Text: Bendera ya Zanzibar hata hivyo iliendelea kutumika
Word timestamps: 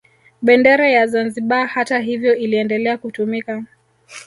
Bendera 0.41 0.85
ya 0.95 1.07
Zanzibar 1.07 1.67
hata 1.67 1.99
hivyo 1.99 2.35
iliendelea 2.35 2.97
kutumika 2.97 3.63